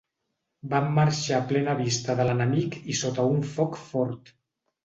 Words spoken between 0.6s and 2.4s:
Van marxar a plena vista de